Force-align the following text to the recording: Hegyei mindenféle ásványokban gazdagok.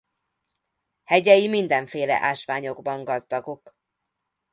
Hegyei 1.03 1.47
mindenféle 1.47 2.19
ásványokban 2.21 3.03
gazdagok. 3.03 3.75